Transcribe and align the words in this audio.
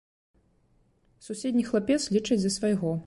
Суседні 1.27 1.67
хлапец, 1.71 1.99
лічаць 2.17 2.41
за 2.47 2.51
свайго. 2.57 2.97